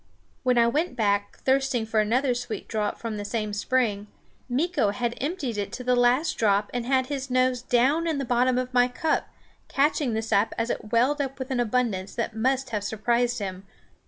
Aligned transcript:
When 0.41 0.57
I 0.57 0.65
went 0.65 0.95
back, 0.95 1.37
thirsting 1.41 1.85
for 1.85 1.99
another 1.99 2.33
sweet 2.33 2.67
draught 2.67 2.97
from 2.97 3.17
the 3.17 3.23
same 3.23 3.53
spring, 3.53 4.07
Meeko 4.49 4.89
had 4.91 5.13
emptied 5.21 5.59
it 5.59 5.71
to 5.73 5.83
the 5.83 5.95
last 5.95 6.39
drop 6.39 6.71
and 6.73 6.87
had 6.87 7.05
his 7.05 7.29
nose 7.29 7.61
down 7.61 8.07
in 8.07 8.17
the 8.17 8.25
bottom 8.25 8.57
of 8.57 8.73
my 8.73 8.87
cup, 8.87 9.29
catching 9.67 10.13
the 10.15 10.23
sap 10.23 10.55
as 10.57 10.71
it 10.71 10.91
welled 10.91 11.21
up 11.21 11.37
with 11.37 11.51
an 11.51 11.59
abundance 11.59 12.15
that 12.15 12.35
must 12.35 12.71
have 12.71 12.83
surprised 12.83 13.37
him. 13.37 13.67